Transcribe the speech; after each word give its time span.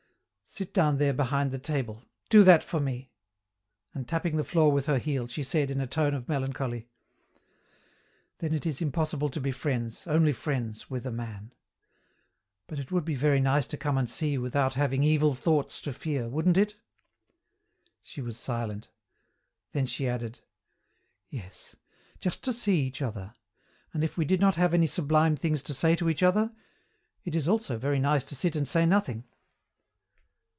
"Sit 0.53 0.73
down 0.73 0.97
there 0.97 1.13
behind 1.13 1.51
the 1.51 1.57
table. 1.57 2.03
Do 2.29 2.43
that 2.43 2.61
for 2.61 2.81
me." 2.81 3.09
And 3.93 4.05
tapping 4.05 4.35
the 4.35 4.43
floor 4.43 4.69
with 4.69 4.85
her 4.87 4.97
heel, 4.97 5.25
she 5.27 5.43
said, 5.43 5.71
in 5.71 5.79
a 5.79 5.87
tone 5.87 6.13
of 6.13 6.27
melancholy, 6.27 6.89
"Then 8.39 8.53
it 8.53 8.65
is 8.65 8.81
impossible 8.81 9.29
to 9.29 9.39
be 9.39 9.53
friends, 9.53 10.05
only 10.07 10.33
friends, 10.33 10.89
with 10.89 11.05
a 11.05 11.11
man. 11.11 11.53
But 12.67 12.79
it 12.79 12.91
would 12.91 13.05
be 13.05 13.15
very 13.15 13.39
nice 13.39 13.65
to 13.67 13.77
come 13.77 13.97
and 13.97 14.09
see 14.09 14.31
you 14.31 14.41
without 14.41 14.73
having 14.73 15.03
evil 15.03 15.35
thoughts 15.35 15.79
to 15.83 15.93
fear, 15.93 16.27
wouldn't 16.27 16.57
it?" 16.57 16.75
She 18.03 18.19
was 18.19 18.37
silent. 18.37 18.89
Then 19.71 19.85
she 19.85 20.05
added, 20.05 20.41
"Yes, 21.29 21.77
just 22.19 22.43
to 22.43 22.51
see 22.51 22.81
each 22.85 23.01
other 23.01 23.33
and 23.93 24.03
if 24.03 24.17
we 24.17 24.25
did 24.25 24.41
not 24.41 24.55
have 24.55 24.73
any 24.73 24.87
sublime 24.87 25.37
things 25.37 25.63
to 25.63 25.73
say 25.73 25.95
to 25.95 26.09
each 26.09 26.21
other, 26.21 26.51
it 27.23 27.35
is 27.35 27.47
also 27.47 27.77
very 27.77 27.99
nice 27.99 28.25
to 28.25 28.35
sit 28.35 28.57
and 28.57 28.67
say 28.67 28.85
nothing!" 28.85 29.23